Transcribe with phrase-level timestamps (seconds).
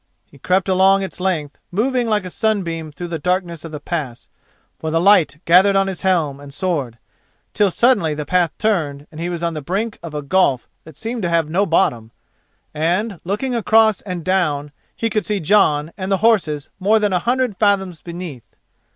[0.25, 4.29] He crept along its length, moving like a sunbeam through the darkness of the pass,
[4.79, 6.97] for the light gathered on his helm and sword,
[7.53, 10.97] till suddenly the path turned and he was on the brink of a gulf that
[10.97, 12.09] seemed to have no bottom,
[12.73, 17.19] and, looking across and down, he could see Jon and the horses more than a
[17.19, 18.55] hundred fathoms beneath.